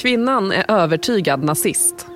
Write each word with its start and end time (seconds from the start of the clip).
Kvinnan 0.00 0.52
är 0.52 0.64
övertygad 0.68 1.44
nazist. 1.44 2.06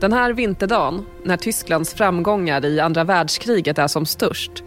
Den 0.00 0.12
här 0.12 0.32
vinterdagen, 0.32 1.06
när 1.24 1.36
Tysklands 1.36 1.94
framgångar 1.94 2.64
i 2.64 2.80
andra 2.80 3.04
världskriget 3.04 3.78
är 3.78 3.86
som 3.86 4.06
störst 4.06 4.64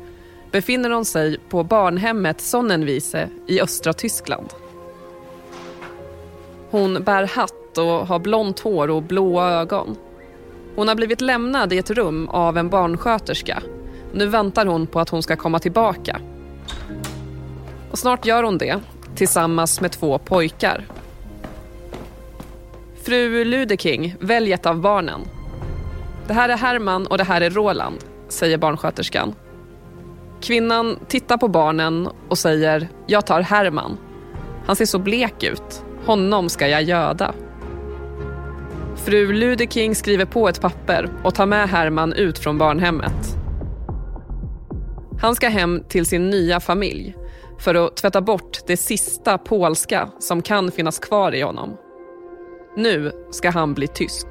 befinner 0.52 0.90
hon 0.90 1.06
sig 1.06 1.38
på 1.50 1.64
barnhemmet 1.64 2.42
Sonnenwiese 2.42 3.30
i 3.48 3.62
östra 3.62 3.94
Tyskland. 3.94 4.54
Hon 6.70 7.04
bär 7.04 7.28
hatt 7.28 7.78
och 7.78 8.08
har 8.08 8.20
blont 8.20 8.60
hår 8.60 8.90
och 8.90 9.04
blåa 9.04 9.52
ögon. 9.52 9.96
Hon 10.76 10.88
har 10.88 10.96
blivit 10.96 11.22
lämnad 11.22 11.74
i 11.74 11.78
ett 11.78 11.92
rum 11.92 12.30
av 12.30 12.58
en 12.58 12.70
barnsköterska. 12.70 13.64
Nu 14.14 14.28
väntar 14.28 14.66
hon 14.66 14.88
på 14.88 15.00
att 15.00 15.10
hon 15.10 15.24
ska 15.24 15.36
komma 15.36 15.60
tillbaka. 15.60 16.22
Och 17.92 18.00
snart 18.00 18.26
gör 18.26 18.44
hon 18.44 18.58
det, 18.58 18.80
tillsammans 19.16 19.82
med 19.82 19.92
två 19.92 20.18
pojkar. 20.18 20.86
Fru 23.06 23.46
Ludeking, 23.46 24.16
välj 24.20 24.54
ett 24.54 24.66
av 24.66 24.82
barnen. 24.82 25.22
Det 26.28 26.34
här 26.34 26.50
är 26.50 26.58
Herman 26.58 27.08
och 27.08 27.18
det 27.18 27.24
här 27.24 27.42
är 27.42 27.50
Roland, 27.50 27.98
säger 28.30 28.58
barnsköterskan. 28.58 29.36
Kvinnan 30.42 31.00
tittar 31.08 31.38
på 31.38 31.48
barnen 31.48 32.10
och 32.30 32.38
säger, 32.38 32.90
jag 33.08 33.26
tar 33.26 33.42
Herman. 33.42 33.98
Han 34.66 34.76
ser 34.76 34.86
så 34.86 35.00
blek 35.00 35.44
ut. 35.44 35.84
Honom 36.06 36.50
ska 36.50 36.68
jag 36.68 36.84
göda. 36.84 37.34
Fru 38.96 39.34
Ludeking 39.34 39.96
skriver 39.96 40.26
på 40.26 40.50
ett 40.50 40.62
papper 40.62 41.10
och 41.24 41.36
tar 41.36 41.46
med 41.46 41.70
Herman 41.70 42.14
ut 42.14 42.40
från 42.40 42.58
barnhemmet. 42.58 43.38
Han 45.22 45.36
ska 45.36 45.48
hem 45.48 45.84
till 45.90 46.06
sin 46.06 46.30
nya 46.30 46.60
familj 46.60 47.16
för 47.60 47.76
att 47.76 47.98
tvätta 47.98 48.22
bort 48.22 48.60
det 48.68 48.78
sista 48.78 49.38
polska 49.38 50.10
som 50.20 50.42
kan 50.42 50.72
finnas 50.72 51.00
kvar 51.00 51.36
i 51.36 51.42
honom. 51.42 51.78
Nu 52.78 53.12
ska 53.32 53.50
han 53.50 53.74
bli 53.74 53.88
tysk. 53.88 54.26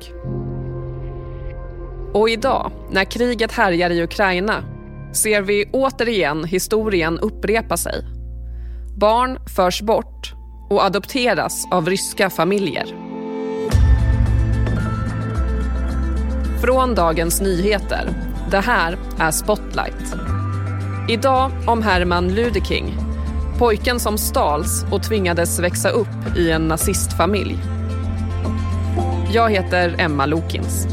Och 2.12 2.28
idag, 2.28 2.72
när 2.90 3.04
kriget 3.04 3.52
härjar 3.52 3.90
i 3.90 4.02
Ukraina, 4.02 4.64
ser 5.12 5.42
vi 5.42 5.64
återigen 5.72 6.44
historien 6.44 7.18
upprepa 7.18 7.76
sig. 7.76 8.04
Barn 8.96 9.38
förs 9.56 9.82
bort 9.82 10.32
och 10.70 10.84
adopteras 10.84 11.66
av 11.70 11.88
ryska 11.88 12.30
familjer. 12.30 12.86
Från 16.60 16.94
Dagens 16.94 17.40
Nyheter. 17.40 18.08
Det 18.50 18.60
här 18.60 18.98
är 19.18 19.30
Spotlight. 19.30 20.14
Idag 21.08 21.50
om 21.66 21.82
Herman 21.82 22.34
Ludeking, 22.34 22.94
pojken 23.58 24.00
som 24.00 24.18
stals 24.18 24.84
och 24.92 25.02
tvingades 25.02 25.60
växa 25.60 25.88
upp 25.88 26.36
i 26.36 26.50
en 26.50 26.68
nazistfamilj. 26.68 27.73
Jag 29.32 29.50
heter 29.50 29.94
Emma 29.98 30.26
Lokins. 30.26 30.86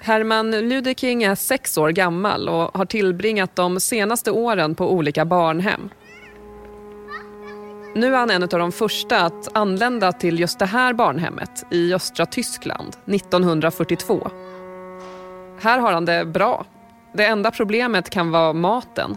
Herman 0.00 0.50
Ludeking 0.50 1.22
är 1.22 1.34
sex 1.34 1.78
år 1.78 1.90
gammal 1.90 2.48
och 2.48 2.78
har 2.78 2.84
tillbringat 2.84 3.56
de 3.56 3.80
senaste 3.80 4.30
åren 4.30 4.74
på 4.74 4.92
olika 4.92 5.24
barnhem. 5.24 5.88
Nu 7.94 8.14
är 8.14 8.18
han 8.18 8.30
en 8.30 8.42
av 8.42 8.48
de 8.48 8.72
första 8.72 9.24
att 9.24 9.56
anlända 9.56 10.12
till 10.12 10.40
just 10.40 10.58
det 10.58 10.66
här 10.66 10.92
barnhemmet 10.92 11.66
i 11.70 11.94
östra 11.94 12.26
Tyskland 12.26 12.96
1942. 13.06 14.30
Här 15.60 15.78
har 15.78 15.92
han 15.92 16.04
det 16.04 16.24
bra. 16.24 16.66
Det 17.16 17.26
enda 17.26 17.50
problemet 17.50 18.10
kan 18.10 18.30
vara 18.30 18.52
maten. 18.52 19.16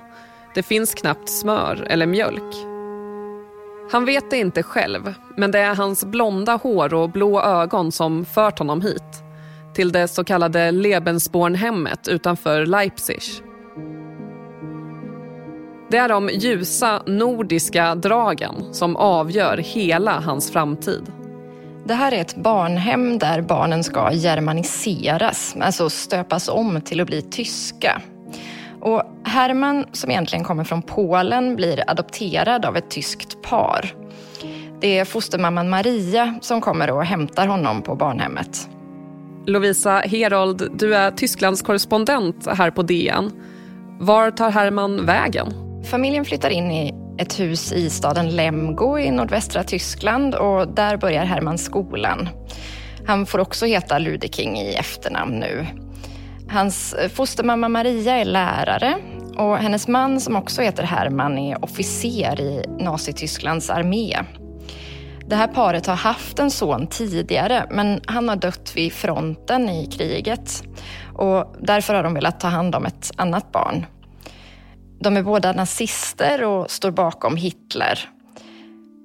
Det 0.56 0.64
finns 0.64 0.94
knappt 0.94 1.30
smör 1.30 1.88
eller 1.90 2.06
mjölk. 2.06 2.56
Han 3.92 4.06
vet 4.06 4.32
det 4.32 4.38
inte 4.38 4.64
själv, 4.64 5.14
men 5.38 5.52
det 5.52 5.60
är 5.60 5.76
hans 5.76 6.06
blonda 6.06 6.56
hår 6.56 6.94
och 6.94 7.10
blå 7.10 7.42
ögon 7.42 7.92
som 7.92 8.26
fört 8.26 8.60
honom 8.60 8.82
hit 8.82 9.24
till 9.74 9.92
det 9.92 10.08
så 10.08 10.24
kallade 10.24 10.72
Lebensbornhemmet 10.72 12.08
utanför 12.08 12.66
Leipzig. 12.66 13.22
Det 15.92 15.98
är 15.98 16.10
de 16.10 16.30
ljusa 16.30 17.04
nordiska 17.06 17.96
dragen 17.96 18.74
som 18.74 18.96
avgör 18.96 19.58
hela 19.58 20.20
hans 20.20 20.52
framtid. 20.52 21.19
Det 21.90 21.96
här 21.96 22.12
är 22.12 22.22
ett 22.22 22.36
barnhem 22.36 23.20
där 23.20 23.42
barnen 23.42 23.84
ska 23.84 24.12
germaniseras, 24.14 25.56
alltså 25.62 25.90
stöpas 25.90 26.50
om 26.50 26.82
till 26.82 27.02
att 27.02 27.08
bli 27.08 27.22
tyska. 27.22 28.02
Och 28.82 29.04
Herman, 29.24 29.86
som 29.92 30.12
egentligen 30.12 30.46
kommer 30.46 30.64
från 30.64 30.82
Polen, 30.82 31.56
blir 31.56 31.84
adopterad 31.88 32.66
av 32.66 32.78
ett 32.78 32.90
tyskt 32.90 33.42
par. 33.42 33.94
Det 34.82 35.00
är 35.00 35.06
fostermamman 35.06 35.70
Maria 35.70 36.40
som 36.42 36.62
kommer 36.62 36.90
och 36.92 37.06
hämtar 37.06 37.48
honom 37.48 37.82
på 37.82 37.96
barnhemmet. 37.96 38.70
Lovisa 39.46 39.92
Herold, 39.92 40.72
du 40.74 40.96
är 40.96 41.12
Tysklands 41.12 41.62
korrespondent 41.62 42.48
här 42.48 42.72
på 42.72 42.84
DN. 42.84 43.32
Var 44.00 44.32
tar 44.32 44.50
Herman 44.50 45.06
vägen? 45.06 45.54
Familjen 45.92 46.26
flyttar 46.26 46.50
in 46.50 46.72
i 46.72 46.99
ett 47.20 47.40
hus 47.40 47.72
i 47.72 47.90
staden 47.90 48.30
Lemgo 48.30 49.00
i 49.00 49.12
nordvästra 49.12 49.64
Tyskland 49.64 50.36
och 50.36 50.68
där 50.68 50.98
börjar 50.98 51.26
Herman 51.26 51.58
skolan. 51.58 52.30
Han 53.08 53.26
får 53.26 53.40
också 53.40 53.66
heta 53.66 54.00
Ludeking 54.00 54.58
i 54.58 54.74
efternamn 54.74 55.40
nu. 55.40 55.66
Hans 56.50 56.94
eh, 56.94 57.10
fostermamma 57.10 57.70
Maria 57.70 58.18
är 58.18 58.26
lärare 58.26 58.96
och 59.38 59.58
hennes 59.58 59.88
man 59.88 60.20
som 60.20 60.36
också 60.36 60.62
heter 60.62 60.84
Herman 60.84 61.38
är 61.38 61.64
officer 61.64 62.42
i 62.42 62.66
Nazitysklands 62.80 63.70
armé. 63.70 64.18
Det 65.26 65.36
här 65.36 65.48
paret 65.48 65.86
har 65.86 65.96
haft 65.96 66.40
en 66.40 66.52
son 66.52 66.88
tidigare 66.88 67.66
men 67.70 68.02
han 68.06 68.30
har 68.30 68.36
dött 68.36 68.72
vid 68.76 68.94
fronten 68.94 69.70
i 69.70 69.86
kriget 69.86 70.64
och 71.16 71.56
därför 71.60 71.94
har 71.94 72.04
de 72.04 72.14
velat 72.14 72.40
ta 72.40 72.48
hand 72.48 72.76
om 72.76 72.86
ett 72.86 73.12
annat 73.16 73.52
barn. 73.52 73.86
De 75.00 75.18
är 75.18 75.24
båda 75.24 75.54
nazister 75.54 76.44
och 76.44 76.72
står 76.72 76.92
bakom 76.92 77.36
Hitler. 77.36 78.10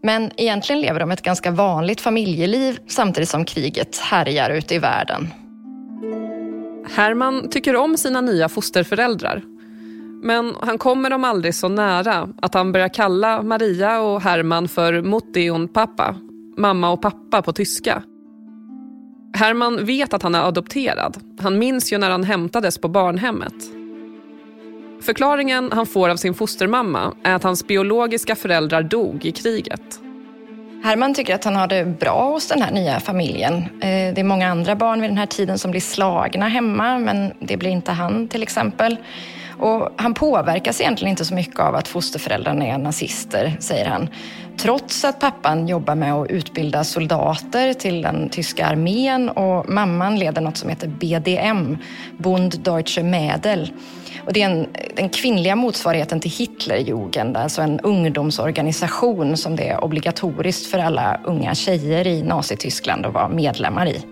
Men 0.03 0.31
egentligen 0.37 0.81
lever 0.81 1.01
de 1.01 1.11
ett 1.11 1.23
ganska 1.23 1.51
vanligt 1.51 2.01
familjeliv 2.01 2.79
samtidigt 2.87 3.29
som 3.29 3.45
kriget 3.45 3.99
härjar 3.99 4.51
ute 4.51 4.75
i 4.75 4.79
världen. 4.79 5.29
Herman 6.95 7.51
tycker 7.51 7.77
om 7.77 7.97
sina 7.97 8.21
nya 8.21 8.49
fosterföräldrar. 8.49 9.43
Men 10.23 10.55
han 10.61 10.79
kommer 10.79 11.11
dem 11.11 11.25
aldrig 11.25 11.55
så 11.55 11.69
nära 11.69 12.29
att 12.43 12.55
han 12.55 12.73
börjar 12.73 12.89
kalla 12.89 13.43
Maria 13.43 14.01
och 14.01 14.21
Herman 14.21 14.69
för 14.69 15.03
Mutti 15.03 15.51
und 15.51 15.75
Pappa, 15.75 16.17
mamma 16.57 16.91
och 16.91 17.03
pappa 17.03 17.43
på 17.43 17.53
tyska. 17.53 18.03
Herman 19.37 19.85
vet 19.85 20.15
att 20.15 20.23
han 20.23 20.35
är 20.35 20.43
adopterad. 20.49 21.17
Han 21.41 21.59
minns 21.59 21.93
ju 21.93 21.99
när 21.99 22.11
han 22.11 22.25
hämtades 22.25 22.79
på 22.79 22.89
barnhemmet. 22.89 23.55
Förklaringen 25.05 25.73
han 25.73 25.87
får 25.87 26.09
av 26.09 26.17
sin 26.17 26.35
fostermamma 26.35 27.15
är 27.23 27.35
att 27.35 27.43
hans 27.43 27.67
biologiska 27.67 28.37
föräldrar 28.37 28.83
dog 28.83 29.25
i 29.25 29.33
kriget. 29.33 30.01
Herman 30.85 31.15
tycker 31.15 31.35
att 31.35 31.45
han 31.45 31.57
har 31.57 31.67
det 31.67 31.85
bra 31.85 32.31
hos 32.33 32.49
den 32.49 32.63
här 32.63 32.71
nya 32.71 33.01
familjen. 33.01 33.57
Eh, 33.57 34.15
det 34.15 34.21
är 34.21 34.25
många 34.25 34.49
andra 34.49 34.77
barn 34.77 35.01
vid 35.01 35.11
den 35.11 35.19
här 35.19 35.27
tiden 35.27 35.59
som 35.59 35.71
blir 35.71 35.81
slagna 35.81 36.49
hemma, 36.49 36.99
men 36.99 37.33
det 37.41 37.57
blir 37.57 37.71
inte 37.71 37.93
han 37.93 38.29
till 38.29 38.43
exempel. 38.43 38.97
Och 39.59 39.89
han 39.97 40.15
påverkas 40.15 40.81
egentligen 40.81 41.11
inte 41.11 41.25
så 41.25 41.35
mycket 41.35 41.61
av 41.61 41.75
att 41.75 41.89
fosterföräldrarna 41.89 42.67
är 42.67 42.79
nazister, 42.79 43.57
säger 43.61 43.87
han. 43.87 44.09
Trots 44.57 45.05
att 45.05 45.21
pappan 45.21 45.69
jobbar 45.69 45.95
med 45.95 46.15
att 46.15 46.31
utbilda 46.31 46.85
soldater 46.85 47.75
till 47.75 48.03
den 48.03 48.29
tyska 48.29 48.67
armén 48.67 49.29
och 49.29 49.69
mamman 49.69 50.19
leder 50.19 50.41
något 50.41 50.57
som 50.57 50.69
heter 50.69 50.89
BDM, 50.89 51.79
Bund 52.19 52.61
Deutsche 52.61 53.03
Mädel. 53.03 53.73
Och 54.27 54.33
det 54.33 54.43
är 54.43 54.51
en, 54.51 54.67
den 54.97 55.09
kvinnliga 55.09 55.57
motsvarigheten 55.57 56.21
till 56.21 56.31
Hitlerjugend, 56.31 57.37
alltså 57.37 57.63
en 57.63 57.81
ungdomsorganisation 57.81 59.37
som 59.37 59.57
det 59.57 59.69
är 59.69 59.85
obligatoriskt 59.85 60.67
för 60.67 60.79
alla 60.79 61.21
unga 61.25 61.55
tjejer 61.55 62.07
i 62.07 62.23
Nazityskland 62.23 63.07
att 63.07 63.15
vara 63.15 63.29
medlemmar 63.29 63.87
i. 63.87 64.05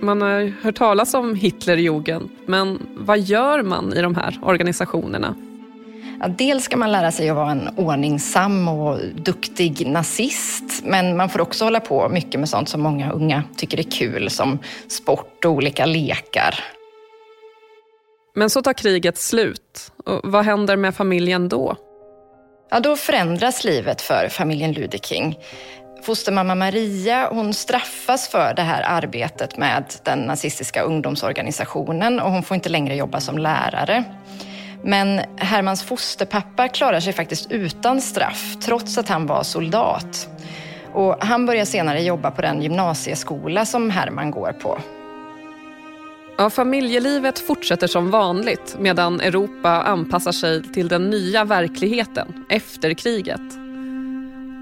Man 0.00 0.22
har 0.22 0.52
hört 0.62 0.74
talas 0.76 1.14
om 1.14 1.34
Hitlerjugend, 1.34 2.30
men 2.46 2.86
vad 2.96 3.20
gör 3.20 3.62
man 3.62 3.92
i 3.92 4.02
de 4.02 4.14
här 4.14 4.38
organisationerna? 4.42 5.34
Ja, 6.20 6.28
dels 6.28 6.64
ska 6.64 6.76
man 6.76 6.92
lära 6.92 7.12
sig 7.12 7.30
att 7.30 7.36
vara 7.36 7.50
en 7.50 7.68
ordningsam 7.76 8.68
och 8.68 8.98
duktig 9.14 9.86
nazist, 9.86 10.82
men 10.84 11.16
man 11.16 11.28
får 11.28 11.40
också 11.40 11.64
hålla 11.64 11.80
på 11.80 12.08
mycket 12.08 12.40
med 12.40 12.48
sånt 12.48 12.68
som 12.68 12.80
många 12.80 13.12
unga 13.12 13.42
tycker 13.56 13.78
är 13.78 13.90
kul, 13.90 14.30
som 14.30 14.58
sport 14.88 15.44
och 15.44 15.52
olika 15.52 15.86
lekar. 15.86 16.54
Men 18.40 18.50
så 18.50 18.62
tar 18.62 18.72
kriget 18.72 19.18
slut. 19.18 19.92
Och 20.04 20.20
vad 20.22 20.44
händer 20.44 20.76
med 20.76 20.94
familjen 20.94 21.48
då? 21.48 21.76
Ja, 22.70 22.80
då 22.80 22.96
förändras 22.96 23.64
livet 23.64 24.00
för 24.00 24.28
familjen 24.28 24.72
Ludeking. 24.72 25.38
Fostermamma 26.02 26.54
Maria 26.54 27.28
hon 27.30 27.54
straffas 27.54 28.28
för 28.28 28.54
det 28.54 28.62
här 28.62 28.82
arbetet 28.82 29.56
med 29.56 29.84
den 30.04 30.18
nazistiska 30.18 30.82
ungdomsorganisationen 30.82 32.20
och 32.20 32.30
hon 32.30 32.42
får 32.42 32.54
inte 32.54 32.68
längre 32.68 32.96
jobba 32.96 33.20
som 33.20 33.38
lärare. 33.38 34.04
Men 34.84 35.20
Hermans 35.36 35.82
fosterpappa 35.82 36.68
klarar 36.68 37.00
sig 37.00 37.12
faktiskt 37.12 37.50
utan 37.50 38.00
straff 38.00 38.56
trots 38.64 38.98
att 38.98 39.08
han 39.08 39.26
var 39.26 39.42
soldat. 39.42 40.28
Och 40.92 41.24
han 41.24 41.46
börjar 41.46 41.64
senare 41.64 42.02
jobba 42.02 42.30
på 42.30 42.42
den 42.42 42.62
gymnasieskola 42.62 43.66
som 43.66 43.90
Herman 43.90 44.30
går 44.30 44.52
på. 44.52 44.78
Ja, 46.40 46.50
familjelivet 46.50 47.38
fortsätter 47.38 47.86
som 47.86 48.10
vanligt 48.10 48.76
medan 48.78 49.20
Europa 49.20 49.70
anpassar 49.70 50.32
sig 50.32 50.62
till 50.62 50.88
den 50.88 51.10
nya 51.10 51.44
verkligheten 51.44 52.44
efter 52.48 52.94
kriget. 52.94 53.40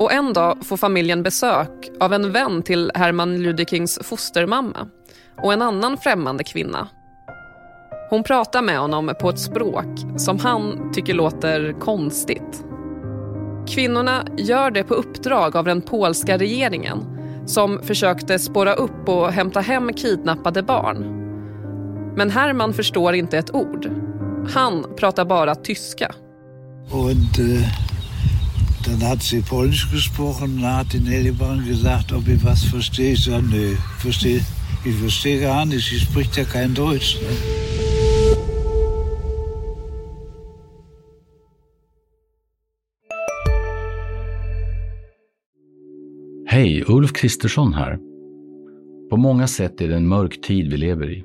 Och 0.01 0.13
en 0.13 0.33
dag 0.33 0.67
får 0.67 0.77
familjen 0.77 1.23
besök 1.23 1.91
av 2.01 2.13
en 2.13 2.33
vän 2.33 2.63
till 2.63 2.91
Herman 2.95 3.43
Ludekings 3.43 3.99
fostermamma 4.03 4.89
och 5.43 5.53
en 5.53 5.63
annan 5.63 5.97
främmande 5.97 6.45
kvinna. 6.45 6.89
Hon 8.11 8.23
pratar 8.23 8.63
med 8.63 8.79
honom 8.79 9.15
på 9.21 9.31
ett 9.31 9.41
språk 9.41 9.99
som 10.17 10.39
han 10.39 10.93
tycker 10.95 11.15
låter 11.15 11.81
konstigt. 11.81 12.65
Kvinnorna 13.69 14.25
gör 14.37 14.71
det 14.71 14.85
på 14.85 14.95
uppdrag 14.95 15.57
av 15.57 15.65
den 15.65 15.83
polska 15.83 16.39
regeringen 16.39 16.99
som 17.47 17.83
försökte 17.83 18.39
spåra 18.39 18.75
upp 18.75 19.09
och 19.09 19.33
hämta 19.33 19.61
hem 19.61 19.93
kidnappade 19.93 20.63
barn. 20.63 21.28
Men 22.19 22.31
Herman 22.31 22.75
förstår 22.75 23.15
inte 23.15 23.39
ett 23.39 23.55
ord. 23.55 23.91
Han 24.55 24.87
pratar 24.97 25.25
bara 25.25 25.55
tyska. 25.55 26.15
Und 26.91 27.39
äh, 27.39 27.69
dann 28.85 29.03
hat 29.11 29.23
sie 29.23 29.43
Polnisch 29.43 29.93
gesprochen 29.93 30.65
hat 30.65 30.95
Elibran 30.95 31.65
gesagt, 31.69 32.13
ob 32.13 32.29
ich 32.29 32.45
was 32.45 32.65
verstehe. 32.65 33.13
Ich 33.13 33.25
sage, 33.25 33.45
nee, 33.53 33.77
verstehe, 34.03 34.41
ich 34.87 34.97
verstehe 35.01 35.41
gar 35.41 35.65
nicht, 35.65 35.93
ich 35.93 36.03
spricht 36.03 36.37
ja 36.37 36.45
kein 36.45 36.75
Deutsch. 36.75 37.17
Ne? 37.23 37.29
Hej, 46.47 46.85
Ulf 46.85 47.13
Kristersson 47.13 47.75
här. 47.75 47.99
På 49.11 49.17
många 49.17 49.47
sätt 49.47 49.81
är 49.81 49.89
det 49.89 49.97
en 49.97 50.09
mörk 50.09 50.41
tid 50.41 50.71
vi 50.71 50.77
lever 50.77 51.11
i. 51.11 51.25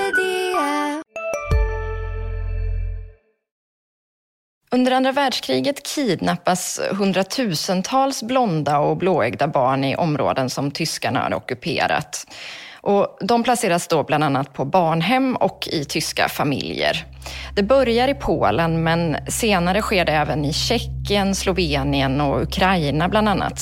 Under 4.75 4.91
andra 4.91 5.11
världskriget 5.11 5.85
kidnappas 5.85 6.79
hundratusentals 6.91 8.23
blonda 8.23 8.79
och 8.79 8.97
blåögda 8.97 9.47
barn 9.47 9.83
i 9.83 9.95
områden 9.95 10.49
som 10.49 10.71
tyskarna 10.71 11.19
har 11.19 11.33
ockuperat. 11.33 12.25
Och 12.81 13.17
de 13.21 13.43
placeras 13.43 13.87
då 13.87 14.03
bland 14.03 14.23
annat 14.23 14.53
på 14.53 14.65
barnhem 14.65 15.35
och 15.35 15.67
i 15.71 15.85
tyska 15.85 16.29
familjer. 16.29 17.05
Det 17.55 17.63
börjar 17.63 18.07
i 18.07 18.13
Polen 18.13 18.83
men 18.83 19.17
senare 19.27 19.81
sker 19.81 20.05
det 20.05 20.11
även 20.11 20.45
i 20.45 20.53
Tjeckien, 20.53 21.35
Slovenien 21.35 22.21
och 22.21 22.41
Ukraina 22.41 23.09
bland 23.09 23.29
annat. 23.29 23.59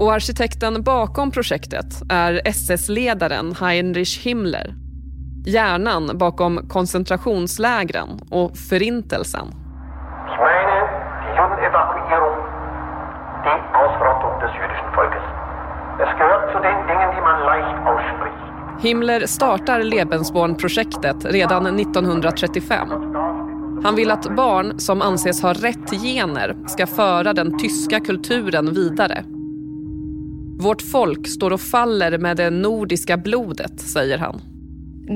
Och 0.00 0.12
arkitekten 0.12 0.82
bakom 0.82 1.30
projektet 1.30 1.86
är 2.08 2.40
SS-ledaren 2.44 3.54
Heinrich 3.60 4.24
Himmler. 4.24 4.74
Hjärnan 5.46 6.18
bakom 6.18 6.68
koncentrationslägren 6.68 8.20
och 8.30 8.56
förintelsen. 8.56 9.54
Ich 10.28 10.42
meine 10.42 10.76
die 11.24 11.32
Judenevakuierung, 11.38 12.36
die 13.46 13.58
Ausrottung 13.72 14.38
des 14.40 14.52
jüdischen 14.58 14.92
Volkes. 14.92 15.22
Es 15.98 16.10
gehört 16.18 16.52
zu 16.52 16.58
den 16.60 16.86
Dingen, 16.86 17.10
die 17.14 17.20
man 17.20 17.40
leicht 17.40 17.78
ausspricht. 17.86 18.65
Himmler 18.80 19.26
startar 19.26 19.82
Lebensborn-projektet 19.82 21.16
redan 21.24 21.80
1935. 21.80 22.88
Han 23.84 23.94
vill 23.96 24.10
att 24.10 24.36
barn 24.36 24.80
som 24.80 25.02
anses 25.02 25.42
ha 25.42 25.52
rätt 25.52 25.90
gener 26.02 26.56
ska 26.66 26.86
föra 26.86 27.32
den 27.32 27.58
tyska 27.58 28.00
kulturen 28.00 28.74
vidare. 28.74 29.24
Vårt 30.58 30.82
folk 30.82 31.28
står 31.28 31.52
och 31.52 31.60
faller 31.60 32.18
med 32.18 32.36
det 32.36 32.50
nordiska 32.50 33.16
blodet, 33.16 33.80
säger 33.80 34.18
han. 34.18 34.40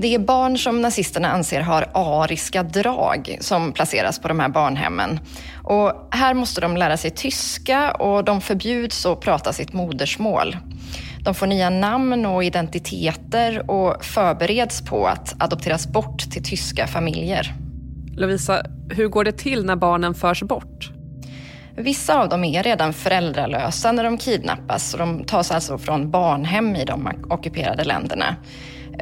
Det 0.00 0.14
är 0.14 0.18
barn 0.18 0.58
som 0.58 0.82
nazisterna 0.82 1.28
anser 1.28 1.60
har 1.60 1.86
ariska 1.94 2.62
drag 2.62 3.38
som 3.40 3.72
placeras 3.72 4.18
på 4.18 4.28
de 4.28 4.40
här 4.40 4.48
barnhemmen. 4.48 5.20
Och 5.64 6.08
här 6.10 6.34
måste 6.34 6.60
de 6.60 6.76
lära 6.76 6.96
sig 6.96 7.10
tyska 7.10 7.90
och 7.90 8.24
de 8.24 8.40
förbjuds 8.40 9.06
att 9.06 9.20
prata 9.20 9.52
sitt 9.52 9.72
modersmål. 9.72 10.56
De 11.24 11.34
får 11.34 11.46
nya 11.46 11.70
namn 11.70 12.26
och 12.26 12.44
identiteter 12.44 13.70
och 13.70 14.04
förbereds 14.04 14.82
på 14.82 15.06
att 15.06 15.42
adopteras 15.42 15.86
bort 15.86 16.18
till 16.18 16.44
tyska 16.44 16.86
familjer. 16.86 17.54
Lovisa, 18.16 18.62
hur 18.90 19.08
går 19.08 19.24
det 19.24 19.32
till 19.32 19.64
när 19.64 19.76
barnen 19.76 20.14
förs 20.14 20.42
bort? 20.42 20.90
Vissa 21.76 22.22
av 22.22 22.28
dem 22.28 22.44
är 22.44 22.62
redan 22.62 22.92
föräldralösa 22.92 23.92
när 23.92 24.04
de 24.04 24.18
kidnappas 24.18 24.94
och 24.94 24.98
de 24.98 25.24
tas 25.24 25.50
alltså 25.50 25.78
från 25.78 26.10
barnhem 26.10 26.76
i 26.76 26.84
de 26.84 27.08
ockuperade 27.30 27.84
länderna. 27.84 28.36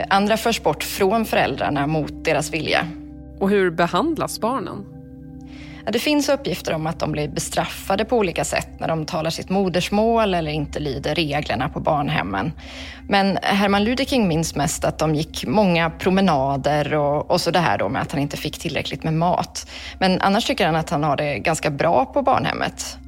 Andra 0.09 0.37
förs 0.37 0.63
bort 0.63 0.83
från 0.83 1.25
föräldrarna 1.25 1.87
mot 1.87 2.25
deras 2.25 2.53
vilja. 2.53 2.87
Och 3.41 3.51
hur 3.51 3.71
behandlas 3.71 4.41
barnen? 4.41 4.98
Det 5.93 5.99
finns 5.99 6.29
uppgifter 6.29 6.75
om 6.75 6.87
att 6.87 7.01
de 7.01 7.13
blir 7.13 7.29
bestraffade 7.29 8.05
på 8.05 8.17
olika 8.17 8.45
sätt 8.45 8.69
när 8.79 8.89
de 8.89 9.07
talar 9.07 9.31
sitt 9.31 9.49
modersmål 9.49 10.35
eller 10.35 10.51
inte 10.51 10.81
lyder 10.81 11.15
reglerna 11.15 11.69
på 11.69 11.81
barnhemmen. 11.81 12.53
Men 13.09 13.39
Herman 13.43 13.85
Ludeking 13.85 14.29
minns 14.29 14.55
mest 14.55 14.85
att 14.85 14.99
de 14.99 15.15
gick 15.15 15.47
många 15.47 15.91
promenader 15.91 16.95
och, 16.95 17.31
och 17.31 17.41
så 17.41 17.51
det 17.51 17.59
här 17.59 17.79
då 17.79 17.89
med 17.89 18.03
att 18.03 18.13
han 18.13 18.21
inte 18.21 18.37
fick 18.37 18.59
tillräckligt 18.59 19.05
med 19.05 19.15
mat. 19.15 19.71
Men 19.99 20.21
annars 20.21 20.45
tycker 20.47 20.67
han 20.67 20.77
att 20.77 20.91
han 20.91 21.05
har 21.05 21.17
det 21.17 21.39
ganska 21.39 21.71
bra 21.71 22.05
på 22.05 22.23
barnhemmet. 22.23 22.99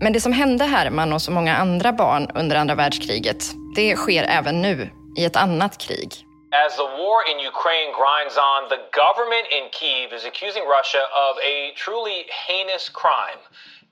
Men 0.00 0.12
det 0.12 0.20
som 0.20 0.32
hände 0.32 0.64
Herman 0.64 1.12
och 1.12 1.22
så 1.22 1.32
många 1.32 1.56
andra 1.56 1.92
barn 1.92 2.28
under 2.34 2.56
andra 2.56 2.74
världskriget, 2.74 3.44
det 3.76 3.96
sker 3.96 4.22
även 4.22 4.62
nu 4.62 4.90
i 5.18 5.24
ett 5.24 5.36
annat 5.36 5.78
krig. 5.78 6.27
As 6.52 6.76
the 6.76 6.84
war 6.84 7.24
in 7.30 7.38
Ukraine 7.38 7.92
grinds 7.92 8.38
on, 8.38 8.70
the 8.70 8.80
government 8.96 9.46
in 9.52 9.68
Kiev 9.70 10.12
is 10.14 10.24
accusing 10.24 10.64
Russia 10.66 11.02
of 11.26 11.36
a 11.44 11.72
truly 11.76 12.24
heinous 12.46 12.88
crime 12.88 13.40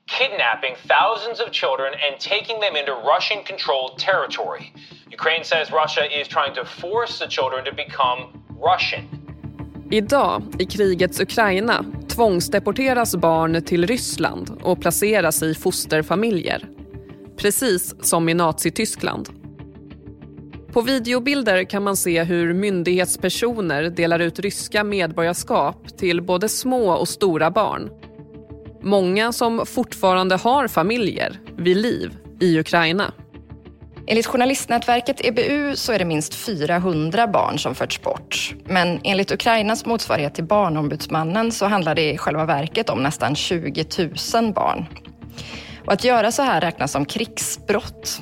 kidnapping 0.07 0.75
thousands 0.87 1.39
of 1.39 1.51
children 1.51 1.93
and 1.93 2.19
taking 2.19 2.59
them 2.59 2.75
into 2.75 2.93
Russian 2.93 3.43
controlled 3.43 3.99
territory. 3.99 4.73
Ukraine 5.11 5.43
says 5.43 5.71
Russia 5.71 6.05
is 6.19 6.27
trying 6.27 6.53
to 6.55 6.65
force 6.65 7.19
the 7.19 7.27
children 7.27 7.65
to 7.65 7.73
become 7.73 8.19
Russian. 8.71 9.03
Idag, 9.91 10.55
i 10.59 10.65
krigets 10.65 11.19
Ukraina, 11.19 11.85
tvångsdeporteras 12.07 13.15
barn 13.15 13.63
till 13.65 13.87
Ryssland 13.87 14.61
och 14.63 14.81
placeras 14.81 15.43
i 15.43 15.55
fosterfamiljer. 15.55 16.61
Precis 17.37 18.05
som 18.05 18.29
i 18.29 18.33
Nazityskland. 18.33 19.36
På 20.73 20.81
videobilder 20.81 21.63
kan 21.63 21.83
man 21.83 21.97
se 21.97 22.23
hur 22.23 22.53
myndighetspersoner 22.53 23.83
delar 23.83 24.19
ut 24.19 24.39
ryska 24.39 24.83
medborgarskap 24.83 25.97
till 25.97 26.21
både 26.21 26.49
små 26.49 26.91
och 26.91 27.07
stora 27.07 27.51
barn. 27.51 27.89
Många 28.81 29.31
som 29.31 29.65
fortfarande 29.65 30.35
har 30.35 30.67
familjer 30.67 31.39
vid 31.57 31.77
liv 31.77 32.17
i 32.39 32.59
Ukraina. 32.59 33.13
Enligt 34.07 34.25
journalistnätverket 34.25 35.25
EBU 35.25 35.75
så 35.75 35.91
är 35.91 35.99
det 35.99 36.05
minst 36.05 36.35
400 36.35 37.27
barn 37.27 37.59
som 37.59 37.75
förts 37.75 38.01
bort. 38.01 38.55
Men 38.65 38.99
enligt 39.03 39.31
Ukrainas 39.31 39.85
motsvarighet 39.85 40.35
till 40.35 40.43
Barnombudsmannen 40.43 41.51
så 41.51 41.65
handlar 41.65 41.95
det 41.95 42.13
i 42.13 42.17
själva 42.17 42.45
verket 42.45 42.89
om 42.89 43.03
nästan 43.03 43.35
20 43.35 43.85
000 44.33 44.53
barn. 44.53 44.85
Och 45.87 45.93
att 45.93 46.03
göra 46.03 46.31
så 46.31 46.41
här 46.41 46.61
räknas 46.61 46.91
som 46.91 47.05
krigsbrott. 47.05 48.21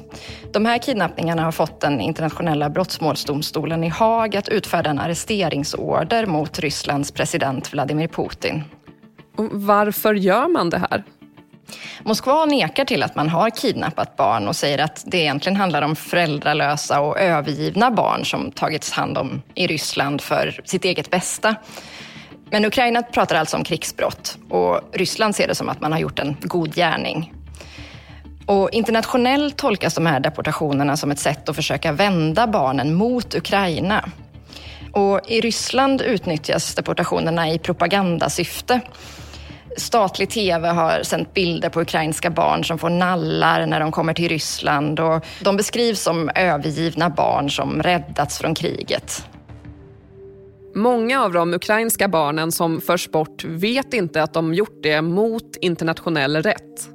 De 0.53 0.65
här 0.65 0.77
kidnappningarna 0.77 1.43
har 1.43 1.51
fått 1.51 1.81
den 1.81 2.01
internationella 2.01 2.69
brottmålsdomstolen 2.69 3.83
i 3.83 3.89
Haag 3.89 4.35
att 4.35 4.49
utfärda 4.49 4.89
en 4.89 4.99
arresteringsorder 4.99 6.25
mot 6.25 6.59
Rysslands 6.59 7.11
president 7.11 7.73
Vladimir 7.73 8.07
Putin. 8.07 8.63
Och 9.37 9.45
varför 9.51 10.13
gör 10.13 10.47
man 10.47 10.69
det 10.69 10.77
här? 10.77 11.03
Moskva 12.03 12.45
nekar 12.45 12.85
till 12.85 13.03
att 13.03 13.15
man 13.15 13.29
har 13.29 13.49
kidnappat 13.49 14.17
barn 14.17 14.47
och 14.47 14.55
säger 14.55 14.79
att 14.79 15.03
det 15.07 15.17
egentligen 15.17 15.55
handlar 15.55 15.81
om 15.81 15.95
föräldralösa 15.95 16.99
och 17.01 17.19
övergivna 17.19 17.91
barn 17.91 18.25
som 18.25 18.51
tagits 18.51 18.91
hand 18.91 19.17
om 19.17 19.41
i 19.55 19.67
Ryssland 19.67 20.21
för 20.21 20.61
sitt 20.63 20.85
eget 20.85 21.09
bästa. 21.09 21.55
Men 22.49 22.65
Ukraina 22.65 23.03
pratar 23.03 23.35
alltså 23.35 23.57
om 23.57 23.63
krigsbrott 23.63 24.37
och 24.49 24.81
Ryssland 24.93 25.35
ser 25.35 25.47
det 25.47 25.55
som 25.55 25.69
att 25.69 25.81
man 25.81 25.91
har 25.91 25.99
gjort 25.99 26.19
en 26.19 26.37
god 26.41 26.75
gärning. 26.75 27.33
Och 28.45 28.69
internationellt 28.71 29.57
tolkas 29.57 29.95
de 29.95 30.05
här 30.05 30.19
deportationerna 30.19 30.97
som 30.97 31.11
ett 31.11 31.19
sätt 31.19 31.49
att 31.49 31.55
försöka 31.55 31.91
vända 31.91 32.47
barnen 32.47 32.93
mot 32.93 33.35
Ukraina. 33.35 34.09
Och 34.91 35.21
I 35.27 35.41
Ryssland 35.41 36.01
utnyttjas 36.01 36.75
deportationerna 36.75 37.51
i 37.51 37.59
propagandasyfte. 37.59 38.81
Statlig 39.77 40.29
tv 40.29 40.69
har 40.69 41.03
sänt 41.03 41.33
bilder 41.33 41.69
på 41.69 41.81
ukrainska 41.81 42.29
barn 42.29 42.63
som 42.63 42.77
får 42.77 42.89
nallar 42.89 43.65
när 43.65 43.79
de 43.79 43.91
kommer 43.91 44.13
till 44.13 44.29
Ryssland. 44.29 44.99
Och 44.99 45.25
de 45.41 45.57
beskrivs 45.57 46.01
som 46.01 46.29
övergivna 46.35 47.09
barn 47.09 47.49
som 47.49 47.83
räddats 47.83 48.39
från 48.39 48.55
kriget. 48.55 49.27
Många 50.75 51.23
av 51.23 51.33
de 51.33 51.53
ukrainska 51.53 52.07
barnen 52.07 52.51
som 52.51 52.81
förs 52.81 53.11
bort 53.11 53.43
vet 53.43 53.93
inte 53.93 54.23
att 54.23 54.33
de 54.33 54.53
gjort 54.53 54.83
det 54.83 55.01
mot 55.01 55.55
internationell 55.61 56.35
rätt. 56.35 56.94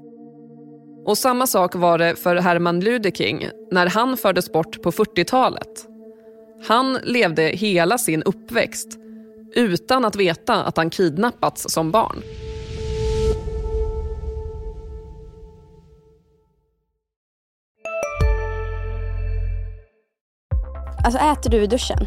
Och 1.05 1.19
samma 1.19 1.47
sak 1.47 1.75
var 1.75 1.99
det 1.99 2.17
för 2.17 2.37
Herman 2.37 2.81
Ludeking 2.81 3.49
när 3.71 3.87
han 3.87 4.17
fördes 4.17 4.53
bort 4.53 4.83
på 4.83 4.91
40-talet. 4.91 5.87
Han 6.69 6.99
levde 7.03 7.43
hela 7.43 7.99
sin 7.99 8.23
uppväxt 8.23 8.99
utan 9.55 10.05
att 10.05 10.17
veta 10.17 10.65
att 10.65 10.77
han 10.77 10.91
kidnappats 10.91 11.73
som 11.73 11.91
barn. 11.91 12.23
Alltså 21.05 21.21
äter 21.21 21.51
du 21.51 21.63
i 21.63 21.67
duschen? 21.67 22.07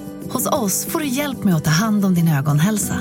Hos 0.33 0.45
oss 0.45 0.85
får 0.85 0.99
du 0.99 1.05
hjälp 1.05 1.43
med 1.43 1.55
att 1.55 1.63
ta 1.63 1.69
hand 1.69 2.05
om 2.05 2.13
din 2.15 2.27
ögonhälsa. 2.27 2.95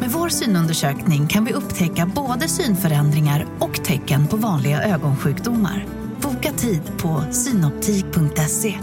Med 0.00 0.10
vår 0.10 0.28
synundersökning 0.28 1.26
kan 1.26 1.44
vi 1.44 1.52
upptäcka 1.52 2.10
både 2.14 2.48
synförändringar 2.48 3.46
och 3.60 3.84
tecken 3.84 4.26
på 4.26 4.36
vanliga 4.36 4.82
ögonsjukdomar. 4.82 5.86
Boka 6.22 6.52
tid 6.52 6.82
på 6.98 7.24
synoptik.se. 7.30 8.78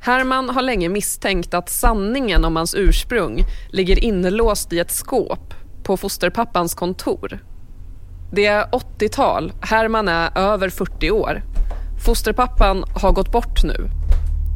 Herman 0.00 0.48
har 0.48 0.62
länge 0.62 0.88
misstänkt 0.88 1.54
att 1.54 1.68
sanningen 1.68 2.44
om 2.44 2.56
hans 2.56 2.74
ursprung 2.74 3.44
ligger 3.70 4.04
inlåst 4.04 4.72
i 4.72 4.78
ett 4.78 4.90
skåp 4.90 5.54
på 5.82 5.96
fosterpappans 5.96 6.74
kontor. 6.74 7.55
Det 8.30 8.46
är 8.46 8.64
80-tal, 8.64 9.52
Herman 9.60 10.08
är 10.08 10.38
över 10.38 10.68
40 10.68 11.10
år. 11.10 11.42
Fosterpappan 12.04 12.84
har 12.94 13.12
gått 13.12 13.32
bort 13.32 13.64
nu. 13.64 13.90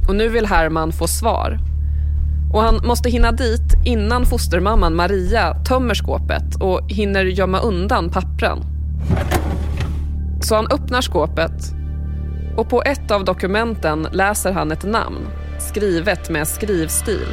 Och 0.09 0.15
nu 0.17 0.29
vill 0.29 0.47
Herman 0.47 0.93
få 0.93 1.07
svar. 1.07 1.59
Och 2.53 2.63
han 2.63 2.81
måste 2.87 3.11
hinna 3.11 3.33
dit 3.33 3.77
innan 3.85 4.27
fostermamman 4.27 4.95
Maria 4.95 5.55
tömmer 5.55 5.95
skåpet 5.95 6.55
och 6.61 6.91
hinner 6.91 7.25
gömma 7.25 7.61
undan 7.61 8.11
pappren. 8.11 8.59
Så 10.43 10.57
han 10.57 10.67
öppnar 10.67 11.01
skåpet 11.01 11.75
och 12.57 12.69
på 12.69 12.83
ett 12.83 13.11
av 13.11 13.25
dokumenten 13.25 14.09
läser 14.13 14.53
han 14.53 14.73
ett 14.73 14.85
namn 14.85 15.29
skrivet 15.61 16.31
med 16.31 16.49
skrivstil. 16.49 17.27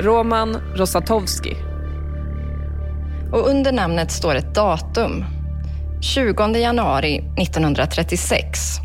Roman 0.00 0.56
Rosatowski. 0.74 1.71
Och 3.32 3.48
under 3.48 3.72
namnet 3.72 4.10
står 4.10 4.34
ett 4.34 4.54
datum. 4.54 5.24
20 6.00 6.58
januari 6.58 7.18
1936. 7.38 8.78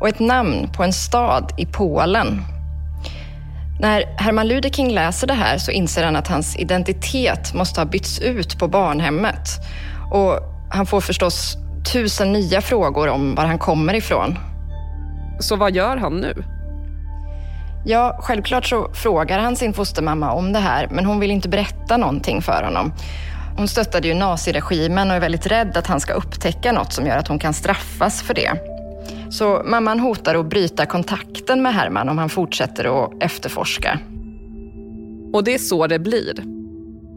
Och 0.00 0.08
ett 0.08 0.18
namn 0.20 0.68
på 0.76 0.82
en 0.82 0.92
stad 0.92 1.52
i 1.56 1.66
Polen. 1.66 2.42
När 3.80 4.04
Herman 4.18 4.48
Ludeking 4.48 4.90
läser 4.90 5.26
det 5.26 5.34
här 5.34 5.58
så 5.58 5.70
inser 5.70 6.04
han 6.04 6.16
att 6.16 6.28
hans 6.28 6.56
identitet 6.56 7.54
måste 7.54 7.80
ha 7.80 7.86
bytts 7.86 8.20
ut 8.20 8.58
på 8.58 8.68
barnhemmet. 8.68 9.48
Och 10.10 10.38
han 10.70 10.86
får 10.86 11.00
förstås 11.00 11.56
tusen 11.92 12.32
nya 12.32 12.60
frågor 12.60 13.08
om 13.08 13.34
var 13.34 13.46
han 13.46 13.58
kommer 13.58 13.94
ifrån. 13.94 14.38
Så 15.40 15.56
vad 15.56 15.74
gör 15.74 15.96
han 15.96 16.20
nu? 16.20 16.44
Ja, 17.84 18.18
självklart 18.20 18.66
så 18.66 18.90
frågar 18.94 19.38
han 19.38 19.56
sin 19.56 19.74
fostermamma 19.74 20.32
om 20.32 20.52
det 20.52 20.58
här, 20.58 20.88
men 20.90 21.04
hon 21.04 21.20
vill 21.20 21.30
inte 21.30 21.48
berätta 21.48 21.96
någonting 21.96 22.42
för 22.42 22.62
honom. 22.62 22.92
Hon 23.58 23.68
stöttade 23.68 24.08
ju 24.08 24.14
naziregimen 24.14 25.10
och 25.10 25.16
är 25.16 25.20
väldigt 25.20 25.46
rädd 25.46 25.76
att 25.76 25.86
han 25.86 26.00
ska 26.00 26.12
upptäcka 26.12 26.72
något 26.72 26.92
som 26.92 27.06
gör 27.06 27.16
att 27.16 27.28
hon 27.28 27.38
kan 27.38 27.54
straffas 27.54 28.22
för 28.22 28.34
det. 28.34 28.52
Så 29.30 29.62
mamman 29.64 30.00
hotar 30.00 30.34
att 30.34 30.46
bryta 30.46 30.86
kontakten 30.86 31.62
med 31.62 31.74
Herman 31.74 32.08
om 32.08 32.18
han 32.18 32.28
fortsätter 32.28 33.04
att 33.04 33.22
efterforska. 33.22 33.98
Och 35.32 35.44
det 35.44 35.54
är 35.54 35.58
så 35.58 35.86
det 35.86 35.98
blir. 35.98 36.34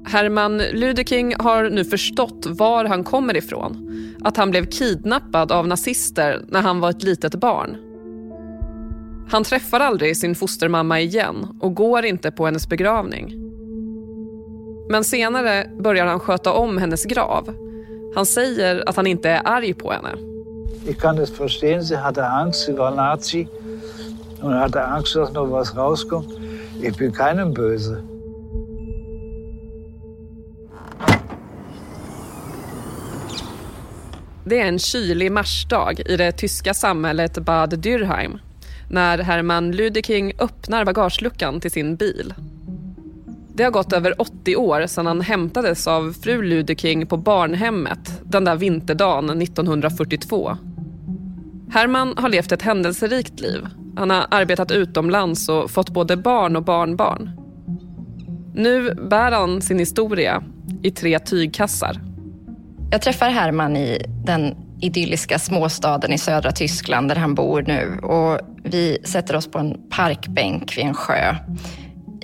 Herman 0.06 0.58
Ludeking 0.58 1.36
har 1.40 1.70
nu 1.70 1.86
förstått 1.86 2.46
var 2.46 2.86
han 2.86 3.04
kommer 3.04 3.38
ifrån. 3.38 3.88
Att 4.24 4.38
han 4.38 4.52
blev 4.52 4.66
kidnappad 4.66 5.52
av 5.52 5.68
nazister 5.68 6.42
när 6.48 6.62
han 6.62 6.80
var 6.80 6.90
ett 6.90 7.04
litet 7.04 7.36
barn. 7.36 7.78
Han 9.30 9.44
träffar 9.44 9.80
aldrig 9.80 10.18
sin 10.18 10.36
fostermamma 10.36 11.00
igen 11.00 11.48
och 11.60 11.76
går 11.76 12.06
inte 12.06 12.32
på 12.32 12.46
hennes 12.46 12.70
begravning. 12.70 13.51
Men 14.90 15.04
senare 15.04 15.70
börjar 15.80 16.06
han 16.06 16.20
sköta 16.20 16.54
om 16.54 16.78
hennes 16.78 17.06
grav. 17.06 17.54
Han 18.16 18.26
säger 18.26 18.90
att 18.90 18.96
han 18.96 19.08
inte 19.08 19.30
är 19.30 19.42
arg 19.46 19.74
på 19.74 19.92
henne. 19.92 20.10
Ich 20.88 20.98
kann 20.98 21.16
das 21.16 21.40
verstehen, 21.40 21.84
sie 21.84 21.98
hatte 21.98 22.26
Angst, 22.26 22.66
sie 22.66 22.78
war 22.78 22.92
Nazi 22.96 23.48
und 24.42 24.54
hatte 24.54 24.84
Angst, 24.84 25.16
noch 25.16 25.50
was 25.50 25.76
rauskommt. 25.76 26.30
Ich 26.82 26.98
bin 26.98 27.14
keinem 27.14 27.54
böse. 27.54 28.04
Det 34.44 34.62
är 34.62 34.68
en 34.68 34.80
kylig 34.80 35.32
marsdag 35.32 36.00
i 36.06 36.18
det 36.18 36.32
tyska 36.32 36.74
samhället 36.74 37.38
Bad 37.38 37.74
Dürheim 37.74 38.40
när 38.90 39.18
Hermann 39.18 39.72
Ludeking 39.72 40.34
öppnar 40.40 40.86
bagageluckan 40.86 41.60
till 41.60 41.72
sin 41.72 41.96
bil. 41.96 42.34
Det 43.62 43.66
har 43.66 43.72
gått 43.72 43.94
över 43.94 44.22
80 44.22 44.56
år 44.56 44.88
sedan 44.88 45.06
han 45.06 45.22
hämtades 45.22 45.88
av 45.88 46.14
fru 46.24 46.42
Ludeking 46.42 47.08
på 47.08 47.18
barnhemmet 47.18 48.22
den 48.24 48.44
där 48.44 48.56
vinterdagen 48.56 49.42
1942. 49.42 50.58
Herman 51.72 52.14
har 52.18 52.30
levt 52.30 52.52
ett 52.52 52.62
händelserikt 52.62 53.40
liv. 53.40 53.68
Han 53.96 54.10
har 54.10 54.26
arbetat 54.32 54.72
utomlands 54.72 55.50
och 55.50 55.72
fått 55.72 55.90
både 55.90 56.18
barn 56.18 56.56
och 56.56 56.64
barnbarn. 56.64 57.30
Nu 58.56 58.94
bär 59.10 59.32
han 59.32 59.62
sin 59.62 59.80
historia 59.80 60.44
i 60.84 60.92
tre 60.92 61.20
tygkassar. 61.20 62.02
Jag 62.92 63.02
träffar 63.02 63.30
Herman 63.30 63.78
i 63.78 64.06
den 64.26 64.56
idylliska 64.82 65.40
småstaden 65.40 66.14
i 66.14 66.18
södra 66.18 66.52
Tyskland 66.52 67.10
där 67.10 67.16
han 67.16 67.36
bor 67.36 67.62
nu 67.62 68.00
och 68.00 68.40
vi 68.64 68.98
sätter 69.04 69.36
oss 69.36 69.52
på 69.52 69.60
en 69.60 69.90
parkbänk 69.90 70.78
vid 70.78 70.86
en 70.86 70.94
sjö. 70.94 71.36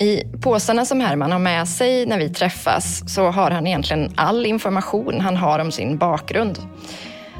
I 0.00 0.22
påsarna 0.40 0.84
som 0.84 1.00
Herman 1.00 1.32
har 1.32 1.38
med 1.38 1.68
sig 1.68 2.06
när 2.06 2.18
vi 2.18 2.28
träffas 2.28 3.14
så 3.14 3.30
har 3.30 3.50
han 3.50 3.66
egentligen 3.66 4.12
all 4.16 4.46
information 4.46 5.20
han 5.20 5.36
har 5.36 5.58
om 5.58 5.72
sin 5.72 5.98
bakgrund. 5.98 6.58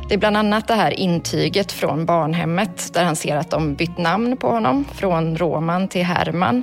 Det 0.09 0.15
är 0.15 0.19
bland 0.19 0.37
annat 0.37 0.69
det 0.69 0.75
här 0.75 0.91
intyget 0.91 1.73
från 1.73 2.07
barnhemmet 2.07 2.95
där 2.95 3.05
han 3.05 3.17
ser 3.17 3.37
att 3.37 3.50
de 3.50 3.75
bytt 3.75 3.99
namn 3.99 4.37
på 4.37 4.50
honom 4.50 4.85
från 4.95 5.38
Roman 5.38 5.88
till 5.88 6.05
Herman. 6.05 6.62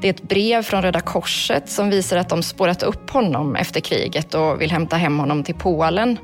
Det 0.00 0.08
är 0.08 0.12
ett 0.12 0.22
brev 0.22 0.62
från 0.62 0.82
Röda 0.82 1.00
Korset 1.00 1.68
som 1.68 1.90
visar 1.90 2.16
att 2.16 2.28
de 2.28 2.42
spårat 2.42 2.82
upp 2.82 3.10
honom 3.10 3.56
efter 3.56 3.80
kriget 3.80 4.34
och 4.34 4.60
vill 4.60 4.70
hämta 4.70 4.96
hem 4.96 5.18
honom 5.18 5.44
till 5.44 5.54
Polen. 5.54 6.18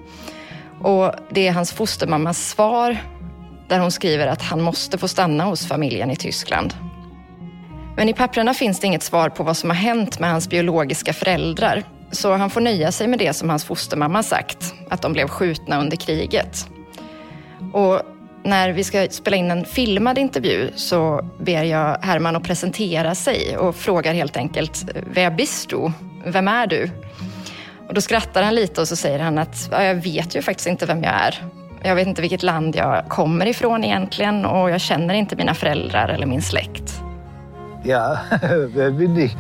Och 0.81 1.13
det 1.31 1.49
är 1.49 1.53
hans 1.53 1.73
fostermammas 1.73 2.49
svar 2.49 2.97
där 3.69 3.79
hon 3.79 3.91
skriver 3.91 4.27
att 4.27 4.43
han 4.43 4.61
måste 4.61 4.99
få 4.99 5.09
stanna 5.09 5.45
hos 5.45 5.67
familjen 5.67 6.11
i 6.11 6.17
Tyskland. 6.17 6.75
Men 7.97 8.09
i 8.09 8.13
papperna 8.13 8.55
finns 8.55 8.81
det 8.81 8.87
inget 8.87 9.03
svar 9.03 9.29
på 9.29 9.43
vad 9.43 9.57
som 9.57 9.71
har 9.71 9.77
hänt 9.77 10.19
med 10.19 10.31
hans 10.31 10.49
biologiska 10.49 11.13
föräldrar. 11.13 11.83
Så 12.11 12.33
han 12.33 12.51
får 12.51 12.61
nöja 12.61 12.93
sig 12.93 13.07
med 13.07 13.19
det 13.19 13.33
som 13.33 13.49
hans 13.51 13.65
fostermamma 13.65 14.23
sagt, 14.23 14.75
att 14.91 15.03
de 15.03 15.13
blev 15.13 15.29
skjutna 15.29 15.81
under 15.81 15.97
kriget. 15.97 16.67
Och 17.73 18.03
när 18.45 18.73
vi 18.73 18.85
ska 18.85 19.07
spela 19.11 19.37
in 19.37 19.51
en 19.51 19.65
filmad 19.65 20.19
intervju 20.19 20.71
så 20.77 21.29
ber 21.39 21.63
jag 21.63 21.99
Herman 22.03 22.37
att 22.37 22.43
presentera 22.43 23.15
sig 23.15 23.57
och 23.57 23.77
frågar 23.77 24.15
helt 24.15 24.37
enkelt, 24.37 24.85
Wer 25.07 25.31
bist 25.31 25.69
du? 25.69 25.93
Vem 26.27 26.49
är 26.49 26.67
du? 26.67 26.91
Och 27.89 27.95
då 27.95 28.01
skrattar 28.01 28.43
han 28.43 28.55
lite 28.55 28.81
och 28.81 28.89
så 28.89 28.97
säger 28.97 29.19
han 29.19 29.39
att 29.39 29.69
jag 29.71 29.95
vet 29.95 30.37
ju 30.37 30.43
faktiskt 30.43 30.67
inte 30.67 30.87
vem 30.87 31.03
jag 31.03 31.13
är. 31.13 31.45
Jag 31.83 31.95
vet 31.95 32.07
inte 32.07 32.23
vilket 32.23 32.43
land 32.43 32.77
jag 32.77 33.09
kommer 33.09 33.47
ifrån 33.47 33.85
egentligen 33.85 34.45
och 34.45 34.71
jag 34.71 34.81
känner 34.81 35.15
inte 35.15 35.37
mina 35.37 35.55
föräldrar 35.55 36.09
eller 36.09 36.27
min 36.27 36.43
släkt. 36.43 37.04
Ja, 37.85 38.25
wer 38.75 38.91
bin 38.91 39.17
ich? 39.17 39.37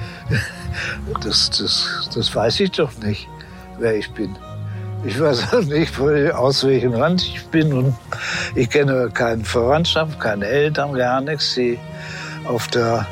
Das, 1.23 1.51
das, 1.51 2.11
das 2.15 2.35
weiß 2.35 2.61
ich 2.61 2.73
doch 2.73 2.93
nicht, 2.99 3.29
wer 3.79 3.97
ich 3.97 4.11
bin. 4.13 4.37
Ich 5.07 5.21
weiß 5.21 5.53
auch 5.53 5.63
nicht, 5.63 5.99
aus 6.35 6.65
welchem 6.65 6.93
Land 6.93 7.23
ich 7.23 7.45
bin. 7.47 7.73
Und 7.73 7.95
ich 8.55 8.71
kenne 8.71 9.11
keine 9.13 9.45
Verwandtschaft, 9.45 10.19
keine 10.21 10.47
Eltern, 10.47 10.95
gar 10.95 11.21
nichts. 11.21 11.55
Die 11.55 11.79
auf 12.45 12.69
der 12.69 13.07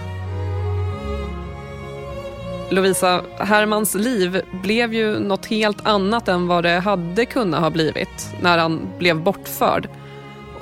Lovisa, 2.70 3.22
Hermans 3.38 3.94
liv 3.94 4.40
blev 4.62 4.94
ju 4.94 5.18
något 5.18 5.46
helt 5.46 5.86
annat 5.86 6.28
än 6.28 6.46
vad 6.46 6.64
det 6.64 6.80
hade 6.80 7.26
kunnat 7.26 7.60
ha 7.60 7.70
blivit 7.70 8.34
när 8.40 8.58
han 8.58 8.88
blev 8.98 9.22
bortförd. 9.22 9.88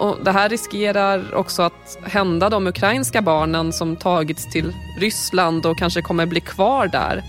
Och 0.00 0.16
det 0.24 0.32
här 0.32 0.48
riskerar 0.48 1.34
också 1.34 1.62
att 1.62 1.98
hända 2.02 2.48
de 2.48 2.66
ukrainska 2.66 3.22
barnen 3.22 3.72
som 3.72 3.96
tagits 3.96 4.52
till 4.52 4.72
Ryssland 4.98 5.66
och 5.66 5.78
kanske 5.78 6.02
kommer 6.02 6.26
bli 6.26 6.40
kvar 6.40 6.86
där. 6.86 7.22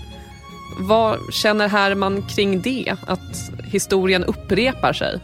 Vad 0.78 1.34
känner 1.34 1.68
Herman 1.68 2.22
kring 2.22 2.62
det, 2.62 2.94
att 3.06 3.50
historien 3.64 4.24
upprepar 4.24 4.92
sig? 4.92 5.20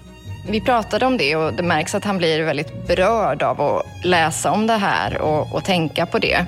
Vi 0.50 0.60
pratade 0.60 1.06
om 1.06 1.16
det 1.16 1.36
och 1.36 1.52
det 1.52 1.62
märks 1.62 1.94
att 1.94 2.04
han 2.04 2.18
blir 2.18 2.42
väldigt 2.42 2.86
berörd 2.86 3.42
av 3.42 3.60
att 3.60 3.84
läsa 4.04 4.50
om 4.50 4.66
det 4.66 4.76
här 4.76 5.20
och, 5.20 5.54
och 5.54 5.64
tänka 5.64 6.06
på 6.06 6.18
det. 6.18 6.46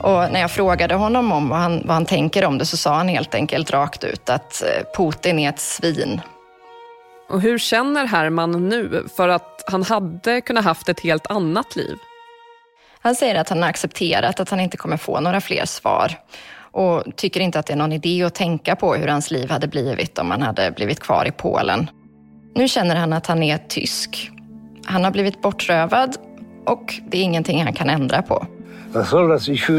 Och 0.00 0.32
när 0.32 0.40
jag 0.40 0.50
frågade 0.50 0.94
honom 0.94 1.32
om 1.32 1.48
vad 1.48 1.58
han, 1.58 1.82
vad 1.84 1.94
han 1.94 2.06
tänker 2.06 2.44
om 2.44 2.58
det 2.58 2.66
så 2.66 2.76
sa 2.76 2.94
han 2.94 3.08
helt 3.08 3.34
enkelt 3.34 3.70
rakt 3.70 4.04
ut 4.04 4.30
att 4.30 4.62
eh, 4.62 4.96
Putin 4.96 5.38
är 5.38 5.48
ett 5.48 5.60
svin. 5.60 6.20
Och 7.28 7.40
hur 7.40 7.58
känner 7.58 8.06
Herman 8.06 8.68
nu? 8.68 9.04
För 9.16 9.28
att 9.28 9.64
han 9.66 9.82
hade 9.82 10.40
kunnat 10.40 10.64
haft 10.64 10.88
ett 10.88 11.00
helt 11.00 11.26
annat 11.26 11.76
liv. 11.76 11.96
Han 13.00 13.14
säger 13.14 13.34
att 13.34 13.48
han 13.48 13.62
har 13.62 13.68
accepterat 13.68 14.40
att 14.40 14.50
han 14.50 14.60
inte 14.60 14.76
kommer 14.76 14.96
få 14.96 15.20
några 15.20 15.40
fler 15.40 15.64
svar 15.64 16.18
och 16.72 17.04
tycker 17.16 17.40
inte 17.40 17.58
att 17.58 17.66
det 17.66 17.72
är 17.72 17.76
någon 17.76 17.92
idé 17.92 18.22
att 18.22 18.34
tänka 18.34 18.76
på 18.76 18.94
hur 18.94 19.08
hans 19.08 19.30
liv 19.30 19.50
hade 19.50 19.68
blivit 19.68 20.18
om 20.18 20.30
han 20.30 20.42
hade 20.42 20.70
blivit 20.70 21.00
kvar 21.00 21.28
i 21.28 21.30
Polen. 21.30 21.90
Nu 22.54 22.68
känner 22.68 22.96
han 22.96 23.12
att 23.12 23.26
han 23.26 23.42
är 23.42 23.58
tysk. 23.58 24.30
Han 24.84 25.04
har 25.04 25.10
blivit 25.10 25.42
bortrövad 25.42 26.16
och 26.66 26.94
det 27.08 27.18
är 27.18 27.22
ingenting 27.22 27.64
han 27.64 27.72
kan 27.72 27.90
ändra 27.90 28.22
på. 28.22 28.46
Was 28.92 29.10
soll 29.10 29.28
das? 29.28 29.48
Ich, 29.48 29.70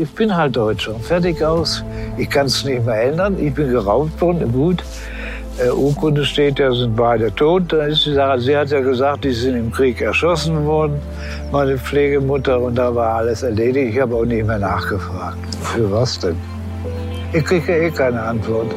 ich 0.00 0.10
bin 0.16 0.30
halt 0.30 0.54
Deutscher. 0.54 0.98
Fertig 0.98 1.42
aus. 1.42 1.82
Ich 2.18 2.28
kann 2.28 2.46
es 2.46 2.64
nicht 2.64 2.82
mehr 2.82 3.02
ändern. 3.02 3.36
Ich 3.40 3.54
bin 3.54 3.70
geraubt 3.70 4.20
worden. 4.20 4.52
Gut. 4.52 4.82
Äh, 5.58 5.70
Urkunde 5.70 6.24
steht 6.24 6.60
da 6.60 6.72
sind 6.72 6.94
beide 6.94 7.34
tot. 7.34 7.72
Dann 7.72 7.90
ist 7.90 8.06
die 8.06 8.14
Sache, 8.14 8.38
sie 8.40 8.56
hat 8.56 8.70
ja 8.70 8.80
gesagt, 8.80 9.24
die 9.24 9.32
sind 9.32 9.56
im 9.56 9.72
Krieg 9.72 10.00
erschossen 10.00 10.64
worden, 10.66 11.00
meine 11.50 11.76
Pflegemutter, 11.76 12.60
und 12.60 12.76
da 12.76 12.94
war 12.94 13.14
alles 13.16 13.42
erledigt. 13.42 13.94
Ich 13.94 14.00
habe 14.00 14.14
auch 14.14 14.24
nicht 14.24 14.46
mehr 14.46 14.58
nachgefragt. 14.58 15.38
Für 15.62 15.90
was 15.90 16.18
denn? 16.20 16.36
Ich 17.32 17.44
kriege 17.44 17.72
ja 17.72 17.88
eh 17.88 17.90
keine 17.90 18.22
Antwort. 18.22 18.72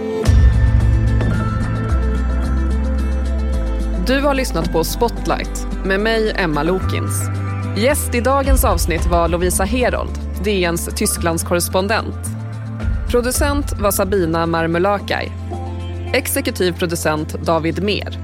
Du 4.05 4.21
har 4.21 4.33
lyssnat 4.33 4.71
på 4.71 4.83
Spotlight 4.83 5.67
med 5.85 5.99
mig, 5.99 6.33
Emma 6.35 6.63
Lokins. 6.63 7.29
Gäst 7.75 8.15
i 8.15 8.21
dagens 8.21 8.65
avsnitt 8.65 9.05
var 9.09 9.27
Lovisa 9.27 9.63
Herold, 9.63 10.19
DNs 10.43 10.89
Tysklandskorrespondent. 10.95 12.15
Producent 13.11 13.73
var 13.79 13.91
Sabina 13.91 14.45
Marmulakai. 14.45 15.31
Exekutiv 16.13 16.71
producent 16.79 17.45
David 17.45 17.83
Mer. 17.83 18.17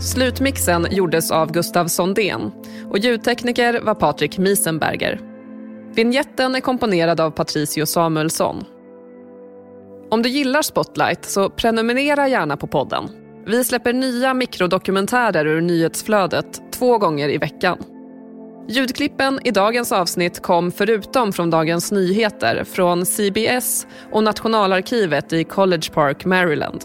Slutmixen 0.00 0.86
gjordes 0.90 1.30
av 1.30 1.52
Gustav 1.52 1.86
Sondén 1.86 2.52
och 2.90 2.98
ljudtekniker 2.98 3.80
var 3.80 3.94
Patrik 3.94 4.38
Miesenberger. 4.38 5.20
Vinjetten 5.94 6.54
är 6.54 6.60
komponerad 6.60 7.20
av 7.20 7.30
Patricio 7.30 7.86
Samuelsson. 7.86 8.64
Om 10.10 10.22
du 10.22 10.28
gillar 10.28 10.62
Spotlight 10.62 11.24
så 11.24 11.50
prenumerera 11.50 12.28
gärna 12.28 12.56
på 12.56 12.66
podden. 12.66 13.08
Vi 13.46 13.64
släpper 13.64 13.92
nya 13.92 14.34
mikrodokumentärer 14.34 15.46
ur 15.46 15.60
nyhetsflödet 15.60 16.72
två 16.72 16.98
gånger 16.98 17.28
i 17.28 17.38
veckan. 17.38 17.78
Ljudklippen 18.68 19.40
i 19.44 19.50
dagens 19.50 19.92
avsnitt 19.92 20.42
kom 20.42 20.72
förutom 20.72 21.32
från 21.32 21.50
Dagens 21.50 21.92
Nyheter 21.92 22.64
från 22.64 23.06
CBS 23.06 23.86
och 24.12 24.24
Nationalarkivet 24.24 25.32
i 25.32 25.44
College 25.44 25.90
Park, 25.94 26.24
Maryland. 26.24 26.84